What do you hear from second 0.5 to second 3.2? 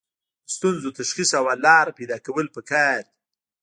ستونزو تشخیص او حل لاره پیدا کول پکار دي.